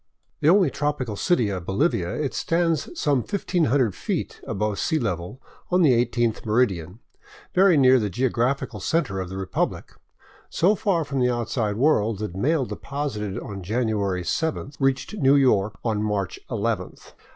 [0.39, 5.39] The only tropical city of Bolivia, it stands some 1500 feet above sea level
[5.69, 7.01] on the i8th meridian,
[7.53, 9.91] very near the geo graphical center of the republic,
[10.49, 15.77] so far from the outside world that mail deposited on January 7th reached New York
[15.85, 17.13] on March nth.